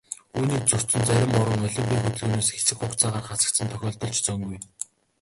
Үүнийг 0.37 0.63
зөрчсөн 0.71 1.03
зарим 1.09 1.33
орон 1.41 1.65
олимпын 1.67 2.01
хөдөлгөөнөөс 2.03 2.49
хэсэг 2.51 2.77
хугацаагаар 2.79 3.25
хасагдсан 3.27 3.67
тохиолдол 3.69 4.13
ч 4.15 4.17
цөөнгүй. 4.25 4.59